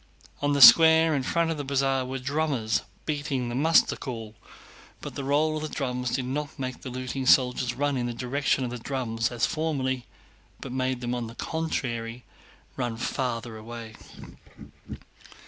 [0.41, 4.33] On the square in front of the Bazaar were drummers beating the muster call.
[4.99, 8.13] But the roll of the drums did not make the looting soldiers run in the
[8.15, 10.07] direction of the drum as formerly,
[10.59, 12.23] but made them, on the contrary,
[12.77, 13.93] run farther away.